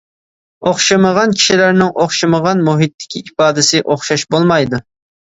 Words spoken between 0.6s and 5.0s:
ئوخشىمىغان كىشىلەرنىڭ ئوخشىمىغان مۇھىتتىكى ئىپادىسى ئوخشاش بولمايدۇ.